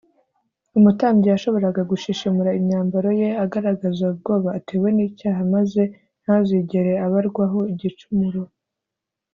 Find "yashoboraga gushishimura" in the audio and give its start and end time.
1.29-2.55